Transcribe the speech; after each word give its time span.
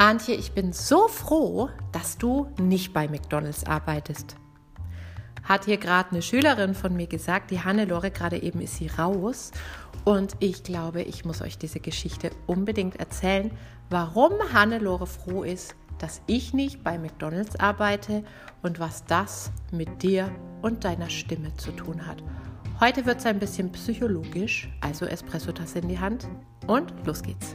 Antje, 0.00 0.34
ich 0.34 0.52
bin 0.52 0.72
so 0.72 1.08
froh, 1.08 1.68
dass 1.92 2.16
du 2.16 2.46
nicht 2.58 2.94
bei 2.94 3.06
McDonald's 3.06 3.66
arbeitest. 3.66 4.34
Hat 5.44 5.66
hier 5.66 5.76
gerade 5.76 6.12
eine 6.12 6.22
Schülerin 6.22 6.72
von 6.72 6.96
mir 6.96 7.06
gesagt, 7.06 7.50
die 7.50 7.60
Hannelore, 7.60 8.10
gerade 8.10 8.42
eben 8.42 8.62
ist 8.62 8.76
sie 8.76 8.86
raus. 8.86 9.50
Und 10.06 10.36
ich 10.38 10.62
glaube, 10.62 11.02
ich 11.02 11.26
muss 11.26 11.42
euch 11.42 11.58
diese 11.58 11.80
Geschichte 11.80 12.30
unbedingt 12.46 12.96
erzählen, 12.96 13.50
warum 13.90 14.32
Hannelore 14.54 15.06
froh 15.06 15.42
ist, 15.42 15.74
dass 15.98 16.22
ich 16.26 16.54
nicht 16.54 16.82
bei 16.82 16.98
McDonald's 16.98 17.60
arbeite 17.60 18.24
und 18.62 18.80
was 18.80 19.04
das 19.04 19.52
mit 19.70 20.02
dir 20.02 20.34
und 20.62 20.84
deiner 20.84 21.10
Stimme 21.10 21.54
zu 21.56 21.72
tun 21.72 22.06
hat. 22.06 22.22
Heute 22.80 23.04
wird 23.04 23.18
es 23.18 23.26
ein 23.26 23.38
bisschen 23.38 23.70
psychologisch, 23.72 24.70
also 24.80 25.04
Espresso-Tasse 25.04 25.80
in 25.80 25.88
die 25.88 25.98
Hand 25.98 26.26
und 26.66 26.94
los 27.04 27.22
geht's. 27.22 27.54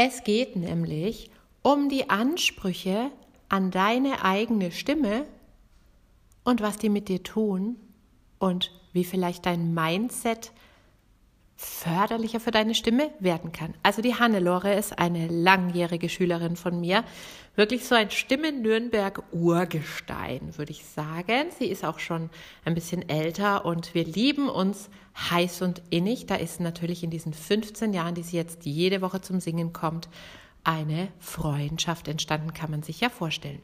Es 0.00 0.22
geht 0.22 0.54
nämlich 0.54 1.28
um 1.62 1.88
die 1.88 2.08
Ansprüche 2.08 3.10
an 3.48 3.72
deine 3.72 4.24
eigene 4.24 4.70
Stimme 4.70 5.26
und 6.44 6.60
was 6.60 6.76
die 6.76 6.88
mit 6.88 7.08
dir 7.08 7.24
tun 7.24 7.74
und 8.38 8.70
wie 8.92 9.02
vielleicht 9.02 9.44
dein 9.44 9.74
Mindset 9.74 10.52
förderlicher 11.60 12.38
für 12.38 12.52
deine 12.52 12.72
Stimme 12.76 13.10
werden 13.18 13.50
kann. 13.50 13.74
Also 13.82 14.00
die 14.00 14.14
Hannelore 14.14 14.74
ist 14.74 14.96
eine 14.96 15.26
langjährige 15.26 16.08
Schülerin 16.08 16.54
von 16.54 16.80
mir, 16.80 17.02
wirklich 17.56 17.84
so 17.84 17.96
ein 17.96 18.12
Stimme 18.12 18.52
Nürnberg 18.52 19.24
Urgestein, 19.32 20.56
würde 20.56 20.70
ich 20.70 20.84
sagen. 20.84 21.50
Sie 21.58 21.66
ist 21.66 21.84
auch 21.84 21.98
schon 21.98 22.30
ein 22.64 22.76
bisschen 22.76 23.08
älter 23.08 23.64
und 23.64 23.92
wir 23.92 24.04
lieben 24.04 24.48
uns 24.48 24.88
heiß 25.30 25.62
und 25.62 25.82
innig. 25.90 26.26
Da 26.26 26.36
ist 26.36 26.60
natürlich 26.60 27.02
in 27.02 27.10
diesen 27.10 27.34
15 27.34 27.92
Jahren, 27.92 28.14
die 28.14 28.22
sie 28.22 28.36
jetzt 28.36 28.64
jede 28.64 29.02
Woche 29.02 29.20
zum 29.20 29.40
Singen 29.40 29.72
kommt, 29.72 30.08
eine 30.62 31.08
Freundschaft 31.18 32.06
entstanden, 32.06 32.54
kann 32.54 32.70
man 32.70 32.84
sich 32.84 33.00
ja 33.00 33.08
vorstellen. 33.08 33.60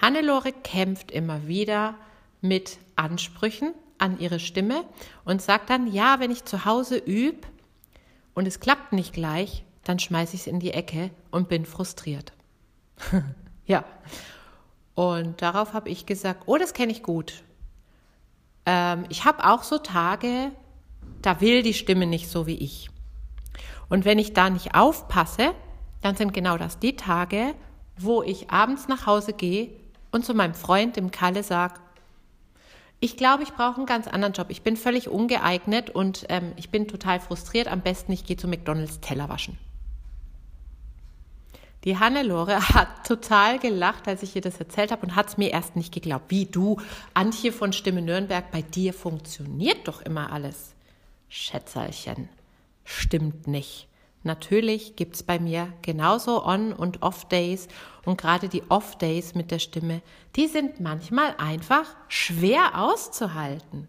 Hannelore 0.00 0.52
kämpft 0.52 1.10
immer 1.10 1.46
wieder 1.46 1.96
mit 2.40 2.78
Ansprüchen 2.96 3.74
an 3.98 4.18
ihre 4.18 4.38
Stimme 4.38 4.84
und 5.24 5.42
sagt 5.42 5.70
dann, 5.70 5.92
ja, 5.92 6.20
wenn 6.20 6.30
ich 6.30 6.44
zu 6.44 6.64
Hause 6.64 6.96
übe 6.96 7.46
und 8.34 8.46
es 8.46 8.60
klappt 8.60 8.92
nicht 8.92 9.12
gleich, 9.12 9.64
dann 9.84 9.98
schmeiße 9.98 10.34
ich 10.34 10.42
es 10.42 10.46
in 10.46 10.60
die 10.60 10.72
Ecke 10.72 11.10
und 11.30 11.48
bin 11.48 11.64
frustriert. 11.64 12.32
ja. 13.66 13.84
Und 14.94 15.40
darauf 15.42 15.74
habe 15.74 15.88
ich 15.88 16.06
gesagt, 16.06 16.44
oh, 16.46 16.56
das 16.56 16.74
kenne 16.74 16.92
ich 16.92 17.02
gut. 17.02 17.42
Ähm, 18.66 19.06
ich 19.08 19.24
habe 19.24 19.44
auch 19.44 19.62
so 19.62 19.78
Tage, 19.78 20.50
da 21.22 21.40
will 21.40 21.62
die 21.62 21.74
Stimme 21.74 22.06
nicht 22.06 22.28
so 22.28 22.46
wie 22.46 22.56
ich. 22.56 22.90
Und 23.88 24.04
wenn 24.04 24.18
ich 24.18 24.34
da 24.34 24.50
nicht 24.50 24.74
aufpasse, 24.74 25.54
dann 26.00 26.16
sind 26.16 26.34
genau 26.34 26.58
das 26.58 26.78
die 26.78 26.96
Tage, 26.96 27.54
wo 27.96 28.22
ich 28.22 28.50
abends 28.50 28.88
nach 28.88 29.06
Hause 29.06 29.32
gehe 29.32 29.70
und 30.12 30.24
zu 30.24 30.34
meinem 30.34 30.54
Freund, 30.54 30.96
dem 30.96 31.10
Kalle, 31.10 31.42
sage, 31.42 31.80
ich 33.00 33.16
glaube, 33.16 33.44
ich 33.44 33.50
brauche 33.50 33.76
einen 33.76 33.86
ganz 33.86 34.08
anderen 34.08 34.32
Job. 34.32 34.48
Ich 34.50 34.62
bin 34.62 34.76
völlig 34.76 35.08
ungeeignet 35.08 35.90
und 35.90 36.26
ähm, 36.28 36.52
ich 36.56 36.70
bin 36.70 36.88
total 36.88 37.20
frustriert. 37.20 37.68
Am 37.68 37.80
besten, 37.80 38.12
ich 38.12 38.24
gehe 38.24 38.36
zu 38.36 38.48
McDonalds 38.48 39.00
Teller 39.00 39.28
waschen. 39.28 39.56
Die 41.84 41.96
Hannelore 41.96 42.68
hat 42.74 43.06
total 43.06 43.60
gelacht, 43.60 44.08
als 44.08 44.24
ich 44.24 44.34
ihr 44.34 44.42
das 44.42 44.58
erzählt 44.58 44.90
habe 44.90 45.06
und 45.06 45.14
hat 45.14 45.28
es 45.28 45.36
mir 45.38 45.50
erst 45.50 45.76
nicht 45.76 45.94
geglaubt. 45.94 46.26
Wie 46.28 46.46
du, 46.46 46.80
Antje 47.14 47.52
von 47.52 47.72
Stimme 47.72 48.02
Nürnberg, 48.02 48.50
bei 48.50 48.62
dir 48.62 48.92
funktioniert 48.92 49.86
doch 49.86 50.02
immer 50.02 50.32
alles. 50.32 50.74
Schätzerchen, 51.28 52.28
stimmt 52.84 53.46
nicht. 53.46 53.86
Natürlich 54.28 54.94
gibt 54.94 55.14
es 55.14 55.22
bei 55.22 55.38
mir 55.38 55.72
genauso 55.80 56.44
On- 56.44 56.74
und 56.74 57.00
Off-Days 57.00 57.66
und 58.04 58.20
gerade 58.20 58.50
die 58.50 58.62
Off-Days 58.68 59.34
mit 59.34 59.50
der 59.50 59.58
Stimme, 59.58 60.02
die 60.36 60.48
sind 60.48 60.80
manchmal 60.80 61.34
einfach 61.38 61.86
schwer 62.08 62.78
auszuhalten. 62.78 63.88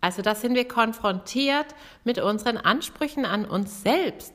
Also 0.00 0.22
da 0.22 0.34
sind 0.34 0.54
wir 0.54 0.66
konfrontiert 0.66 1.66
mit 2.02 2.18
unseren 2.18 2.56
Ansprüchen 2.56 3.26
an 3.26 3.44
uns 3.44 3.82
selbst. 3.82 4.32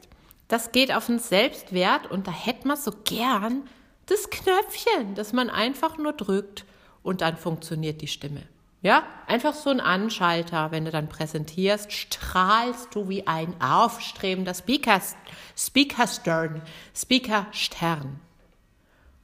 Das 0.49 0.71
geht 0.71 0.93
auf 0.93 1.07
den 1.07 1.17
Selbstwert 1.17 2.11
und 2.11 2.27
da 2.27 2.31
hätte 2.31 2.67
man 2.67 2.77
so 2.77 2.91
gern 3.03 3.63
das 4.05 4.29
Knöpfchen, 4.29 5.15
das 5.15 5.33
man 5.33 5.49
einfach 5.49 5.97
nur 5.97 6.13
drückt 6.13 6.63
und 7.01 7.21
dann 7.21 7.37
funktioniert 7.37 8.01
die 8.01 8.07
Stimme. 8.07 8.43
Ja, 8.81 9.03
einfach 9.27 9.53
so 9.53 9.69
ein 9.69 9.81
Anschalter, 9.81 10.71
wenn 10.71 10.85
du 10.85 10.91
dann 10.91 11.09
präsentierst, 11.09 11.91
strahlst 11.91 12.95
du 12.95 13.09
wie 13.09 13.27
ein 13.27 13.59
aufstrebender 13.61 14.53
Speaker, 14.53 15.01
Speakerstern, 15.57 16.61
Speakerstern. 16.95 18.21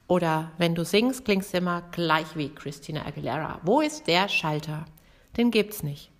Oder 0.08 0.52
wenn 0.58 0.74
du 0.74 0.84
singst, 0.84 1.24
klingst 1.24 1.54
du 1.54 1.58
immer 1.58 1.82
gleich 1.90 2.36
wie 2.36 2.50
Christina 2.50 3.06
Aguilera. 3.06 3.60
Wo 3.62 3.80
ist 3.80 4.06
der 4.06 4.28
Schalter? 4.28 4.84
Den 5.38 5.50
gibt's 5.50 5.82
nicht. 5.82 6.10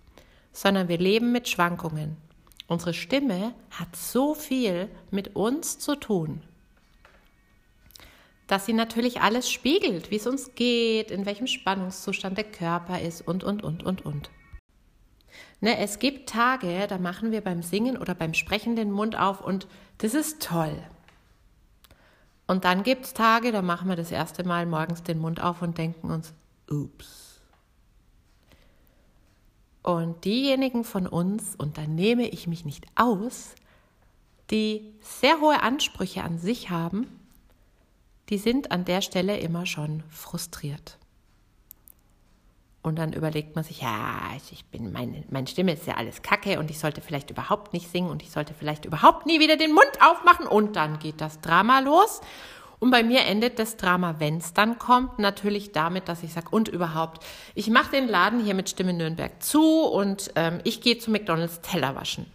Sondern 0.51 0.87
wir 0.87 0.97
leben 0.97 1.31
mit 1.31 1.47
Schwankungen. 1.47 2.17
Unsere 2.67 2.95
Stimme 2.95 3.53
hat 3.69 3.95
so 3.95 4.33
viel 4.33 4.89
mit 5.11 5.35
uns 5.35 5.77
zu 5.77 5.95
tun 5.95 6.41
dass 8.47 8.65
sie 8.65 8.73
natürlich 8.73 9.21
alles 9.21 9.51
spiegelt, 9.51 10.09
wie 10.09 10.15
es 10.15 10.25
uns 10.25 10.55
geht, 10.55 11.11
in 11.11 11.25
welchem 11.25 11.47
Spannungszustand 11.47 12.37
der 12.37 12.45
Körper 12.45 13.01
ist 13.01 13.27
und, 13.27 13.43
und, 13.43 13.63
und, 13.63 13.83
und, 13.83 14.05
und. 14.05 14.29
Ne, 15.59 15.77
es 15.77 15.99
gibt 15.99 16.29
Tage, 16.29 16.87
da 16.87 16.97
machen 16.97 17.31
wir 17.31 17.41
beim 17.41 17.61
Singen 17.61 17.97
oder 17.97 18.15
beim 18.15 18.33
Sprechen 18.33 18.75
den 18.75 18.91
Mund 18.91 19.17
auf 19.17 19.41
und 19.41 19.67
das 19.97 20.13
ist 20.13 20.41
toll. 20.41 20.81
Und 22.47 22.63
dann 22.63 22.83
gibt 22.83 23.05
es 23.05 23.13
Tage, 23.13 23.51
da 23.51 23.61
machen 23.61 23.89
wir 23.89 23.97
das 23.97 24.11
erste 24.11 24.45
Mal 24.45 24.65
morgens 24.65 25.03
den 25.03 25.19
Mund 25.19 25.41
auf 25.41 25.61
und 25.61 25.77
denken 25.77 26.09
uns, 26.11 26.33
ups. 26.69 27.41
Und 29.83 30.23
diejenigen 30.23 30.83
von 30.83 31.07
uns, 31.07 31.55
und 31.55 31.77
da 31.77 31.81
nehme 31.81 32.27
ich 32.27 32.47
mich 32.47 32.63
nicht 32.63 32.85
aus, 32.95 33.55
die 34.51 34.93
sehr 35.01 35.41
hohe 35.41 35.61
Ansprüche 35.61 36.23
an 36.23 36.37
sich 36.39 36.69
haben, 36.69 37.16
die 38.29 38.37
sind 38.37 38.71
an 38.71 38.85
der 38.85 39.01
Stelle 39.01 39.37
immer 39.37 39.65
schon 39.65 40.03
frustriert. 40.09 40.97
Und 42.81 42.97
dann 42.97 43.11
überlegt 43.11 43.55
man 43.55 43.65
sich, 43.65 43.81
ja, 43.81 44.21
ich 44.49 44.63
bin, 44.65 44.93
meine, 44.93 45.23
meine 45.29 45.47
Stimme 45.47 45.73
ist 45.73 45.87
ja 45.87 45.95
alles 45.95 46.21
Kacke 46.21 46.57
und 46.57 46.71
ich 46.71 46.79
sollte 46.79 47.01
vielleicht 47.01 47.29
überhaupt 47.29 47.73
nicht 47.73 47.91
singen 47.91 48.09
und 48.09 48.23
ich 48.23 48.31
sollte 48.31 48.53
vielleicht 48.53 48.85
überhaupt 48.85 49.25
nie 49.25 49.39
wieder 49.39 49.57
den 49.57 49.73
Mund 49.73 49.91
aufmachen 49.99 50.47
und 50.47 50.75
dann 50.77 50.99
geht 50.99 51.19
das 51.19 51.41
Drama 51.41 51.79
los. 51.79 52.21
Und 52.79 52.91
bei 52.91 53.03
mir 53.03 53.25
endet 53.25 53.59
das 53.59 53.75
Drama, 53.75 54.15
wenn 54.19 54.37
es 54.37 54.53
dann 54.53 54.77
kommt, 54.77 55.19
natürlich 55.19 55.71
damit, 55.71 56.07
dass 56.07 56.23
ich 56.23 56.31
sage, 56.31 56.49
und 56.51 56.67
überhaupt, 56.69 57.25
ich 57.55 57.69
mache 57.69 57.91
den 57.91 58.07
Laden 58.07 58.39
hier 58.43 58.53
mit 58.53 58.69
Stimme 58.69 58.93
Nürnberg 58.93 59.41
zu 59.41 59.83
und 59.83 60.31
ähm, 60.35 60.59
ich 60.63 60.79
gehe 60.79 60.97
zu 60.97 61.11
McDonalds 61.11 61.61
Teller 61.61 61.95
waschen 61.95 62.27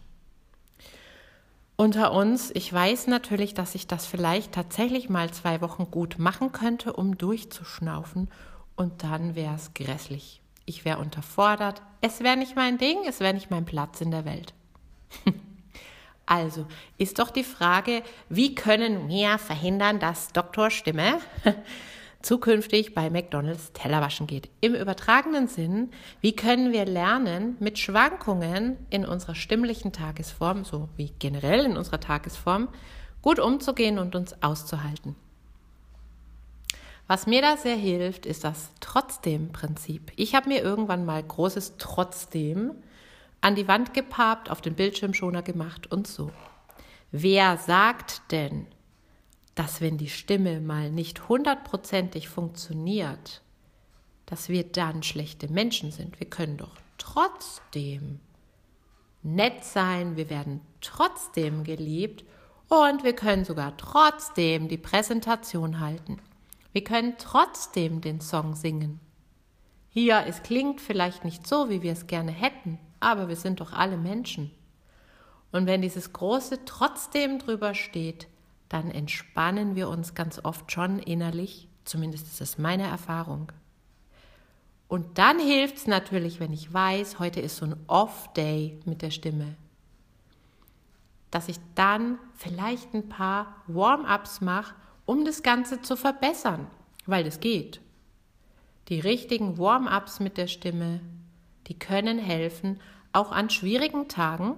unter 1.77 2.13
uns, 2.13 2.51
ich 2.55 2.73
weiß 2.73 3.07
natürlich, 3.07 3.55
dass 3.55 3.75
ich 3.75 3.87
das 3.87 4.07
vielleicht 4.07 4.53
tatsächlich 4.53 5.09
mal 5.09 5.31
zwei 5.33 5.61
Wochen 5.61 5.91
gut 5.91 6.19
machen 6.19 6.53
könnte, 6.53 6.93
um 6.93 7.19
durchzuschnaufen 7.19 8.29
und 8.77 9.03
dann 9.03 9.35
wäre 9.35 9.55
es 9.55 9.75
grässlich. 9.75 10.41
Ich 10.65 10.85
wäre 10.85 10.99
unterfordert, 10.99 11.83
es 12.01 12.21
wäre 12.21 12.37
nicht 12.37 12.57
mein 12.57 12.79
Ding, 12.79 12.99
es 13.07 13.21
wäre 13.21 13.35
nicht 13.35 13.51
mein 13.51 13.65
Platz 13.65 14.01
in 14.01 14.11
der 14.11 14.25
Welt. 14.25 14.55
also 16.27 16.67
ist 16.99 17.19
doch 17.19 17.31
die 17.31 17.45
Frage, 17.45 18.03
wie 18.29 18.55
können 18.55 19.09
wir 19.09 19.39
verhindern, 19.39 19.99
dass 19.99 20.33
Doktor 20.33 20.71
Stimme 20.71 21.19
zukünftig 22.23 22.95
bei 22.95 23.11
McDonald's 23.11 23.73
Tellerwaschen 23.73 24.27
geht. 24.27 24.49
Im 24.61 24.75
übertragenen 24.75 25.49
Sinn, 25.49 25.91
wie 26.21 26.35
können 26.35 26.73
wir 26.73 26.85
lernen, 26.85 27.57
mit 27.61 27.79
Schwankungen 27.79 28.77
in 28.91 29.05
unserer 29.05 29.35
stimmlichen 29.35 29.93
Tagesform, 29.93 30.65
so 30.65 30.89
wie 30.97 31.13
generell 31.19 31.65
in 31.65 31.77
unserer 31.77 32.01
Tagesform, 32.01 32.69
gut 33.21 33.39
umzugehen 33.39 33.99
und 33.99 34.15
uns 34.15 34.43
auszuhalten. 34.43 35.17
Was 37.07 37.27
mir 37.27 37.43
da 37.43 37.57
sehr 37.57 37.77
hilft, 37.77 38.27
ist 38.27 38.45
das 38.45 38.71
Trotzdem-Prinzip. 38.81 40.13
Ich 40.17 40.35
habe 40.35 40.49
mir 40.49 40.63
irgendwann 40.63 41.05
mal 41.05 41.23
großes 41.23 41.75
Trotzdem 41.77 42.73
an 43.41 43.55
die 43.55 43.69
Wand 43.69 43.93
gepapt, 43.93 44.51
auf 44.51 44.61
den 44.61 44.75
Bildschirmschoner 44.75 45.43
gemacht 45.43 45.91
und 45.91 46.07
so. 46.07 46.31
Wer 47.11 47.59
sagt 47.59 48.23
denn, 48.31 48.67
dass 49.54 49.81
wenn 49.81 49.99
die 49.99 50.08
Stimme 50.08 50.60
mal 50.60 50.90
nicht 50.90 51.28
hundertprozentig 51.28 52.28
funktioniert, 52.28 53.43
dass 54.26 54.49
wir 54.49 54.64
dann 54.64 55.02
schlechte 55.02 55.49
Menschen 55.49 55.90
sind? 55.90 56.19
Wir 56.19 56.28
können 56.28 56.56
doch 56.56 56.75
trotzdem 56.99 58.20
nett 59.22 59.64
sein, 59.64 60.16
wir 60.16 60.31
werden 60.31 60.60
trotzdem 60.81 61.64
geliebt 61.64 62.25
und 62.69 63.04
wir 63.04 63.14
können 63.14 63.44
sogar 63.44 63.76
trotzdem 63.76 64.69
die 64.69 64.78
Präsentation 64.78 65.81
halten. 65.81 66.19
Wir 66.72 66.84
können 66.84 67.14
trotzdem 67.19 68.00
den 68.00 68.20
Song 68.20 68.54
singen. 68.54 68.99
Hier, 69.90 70.25
es 70.26 70.43
klingt 70.43 70.81
vielleicht 70.81 71.22
nicht 71.22 71.46
so, 71.46 71.69
wie 71.69 71.82
wir 71.82 71.93
es 71.93 72.06
gerne 72.06 72.32
hätten, 72.32 72.78
aber 72.99 73.28
wir 73.28 73.37
sind 73.37 73.60
doch 73.60 73.75
alle 73.75 73.99
Menschen. 73.99 74.50
Und 75.50 75.66
wenn 75.66 75.82
dieses 75.82 76.14
große 76.14 76.64
trotzdem 76.64 77.38
drüber 77.38 77.75
steht, 77.75 78.26
dann 78.73 78.91
entspannen 78.91 79.77
wir 79.77 79.91
uns 79.91 80.15
ganz 80.15 80.43
oft 80.43 80.73
schon 80.73 80.99
innerlich, 80.99 81.69
zumindest 81.85 82.27
ist 82.27 82.41
es 82.41 82.57
meine 82.57 82.85
Erfahrung. 82.85 83.53
Und 84.89 85.19
dann 85.19 85.39
hilft 85.39 85.77
es 85.77 85.87
natürlich, 85.87 86.41
wenn 86.41 86.55
ich 86.55 86.73
weiß, 86.73 87.19
heute 87.19 87.41
ist 87.41 87.57
so 87.57 87.67
ein 87.67 87.77
Off-Day 87.87 88.81
mit 88.87 89.03
der 89.03 89.11
Stimme, 89.11 89.57
dass 91.31 91.49
ich 91.49 91.57
dann 91.75 92.19
vielleicht 92.35 92.95
ein 92.95 93.09
paar 93.11 93.57
Warm-ups 93.67 94.41
mache, 94.41 94.75
um 95.05 95.27
das 95.27 95.43
Ganze 95.43 95.83
zu 95.83 95.95
verbessern, 95.97 96.67
weil 97.05 97.25
das 97.25 97.41
geht. 97.41 97.81
Die 98.89 99.01
richtigen 99.01 99.59
Warm-ups 99.59 100.19
mit 100.21 100.39
der 100.39 100.47
Stimme, 100.47 101.01
die 101.67 101.79
können 101.79 102.19
helfen, 102.19 102.81
auch 103.13 103.33
an 103.33 103.51
schwierigen 103.51 104.09
Tagen 104.09 104.57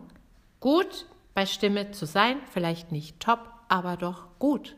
gut 0.60 1.06
bei 1.34 1.46
Stimme 1.46 1.90
zu 1.90 2.06
sein, 2.06 2.38
vielleicht 2.52 2.92
nicht 2.92 3.18
top, 3.18 3.53
aber 3.68 3.96
doch 3.96 4.26
gut. 4.38 4.76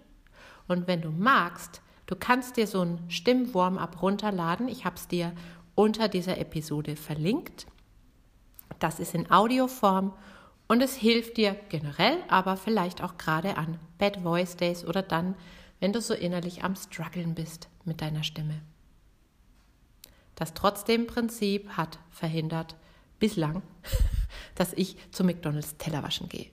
Und 0.68 0.86
wenn 0.86 1.00
du 1.00 1.10
magst, 1.10 1.80
du 2.06 2.16
kannst 2.16 2.56
dir 2.56 2.66
so 2.66 2.82
ein 2.82 2.98
Stimm-Warm-up 3.08 4.02
runterladen. 4.02 4.68
Ich 4.68 4.84
habe 4.84 4.96
es 4.96 5.08
dir 5.08 5.32
unter 5.74 6.08
dieser 6.08 6.38
Episode 6.38 6.96
verlinkt. 6.96 7.66
Das 8.78 9.00
ist 9.00 9.14
in 9.14 9.30
Audioform 9.30 10.12
und 10.68 10.82
es 10.82 10.94
hilft 10.96 11.36
dir 11.36 11.56
generell, 11.68 12.18
aber 12.28 12.56
vielleicht 12.56 13.02
auch 13.02 13.16
gerade 13.16 13.56
an 13.56 13.78
Bad 13.98 14.18
Voice 14.18 14.56
Days 14.56 14.84
oder 14.84 15.02
dann, 15.02 15.36
wenn 15.80 15.92
du 15.92 16.00
so 16.00 16.14
innerlich 16.14 16.64
am 16.64 16.74
Struggeln 16.74 17.34
bist 17.34 17.68
mit 17.84 18.00
deiner 18.00 18.24
Stimme. 18.24 18.60
Das 20.34 20.54
Trotzdem-Prinzip 20.54 21.70
hat 21.76 21.98
verhindert 22.10 22.76
bislang, 23.18 23.62
dass 24.54 24.72
ich 24.72 24.96
zu 25.12 25.24
McDonalds 25.24 25.76
Tellerwaschen 25.78 26.28
gehe. 26.28 26.50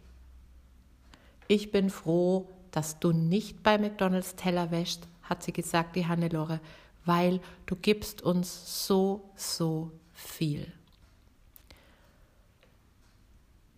Ich 1.53 1.69
bin 1.69 1.91
froh, 1.91 2.49
dass 2.71 2.99
du 2.99 3.11
nicht 3.11 3.61
bei 3.61 3.77
McDonalds 3.77 4.35
Teller 4.35 4.71
wäschst, 4.71 5.07
hat 5.21 5.43
sie 5.43 5.53
gesagt, 5.53 5.95
die 5.95 6.07
Hannelore, 6.07 6.59
weil 7.05 7.41
du 7.67 7.75
gibst 7.75 8.23
uns 8.23 8.87
so, 8.87 9.29
so 9.35 9.91
viel. 10.13 10.73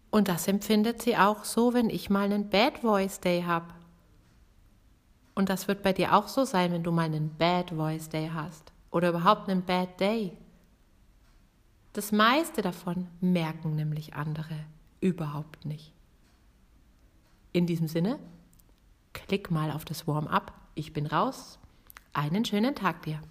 Und 0.10 0.30
das 0.30 0.48
empfindet 0.48 1.01
sie 1.01 1.18
auch 1.18 1.44
so, 1.44 1.74
wenn 1.74 1.89
ich 1.89 2.10
mal 2.10 2.31
einen 2.31 2.50
Bad 2.50 2.77
Voice 2.77 3.19
Day 3.19 3.42
habe. 3.42 3.74
Und 5.33 5.50
das 5.50 5.68
wird 5.68 5.83
bei 5.83 5.92
dir 5.92 6.16
auch 6.16 6.30
so 6.30 6.45
sein, 6.45 6.71
wenn 6.71 6.83
du 6.83 6.94
mal 6.94 7.07
einen 7.07 7.36
Bad 7.36 7.71
Voice 7.71 8.07
Day 8.07 8.31
hast 8.33 8.71
oder 8.89 9.10
überhaupt 9.10 9.50
einen 9.50 9.66
Bad 9.66 10.00
Day. 10.00 10.31
Das 11.92 12.13
meiste 12.13 12.62
davon 12.62 13.10
merken 13.19 13.75
nämlich 13.75 14.13
andere 14.13 14.56
überhaupt 15.01 15.66
nicht. 15.66 15.94
In 17.56 17.68
diesem 17.68 17.88
Sinne, 17.88 18.19
klick 19.13 19.50
mal 19.50 19.72
auf 19.72 19.86
das 19.86 20.06
Warm-up. 20.07 20.52
Ich 20.74 20.92
bin 20.92 21.06
raus. 21.06 21.57
Einen 22.12 22.44
schönen 22.44 22.75
Tag 22.75 23.04
dir. 23.04 23.22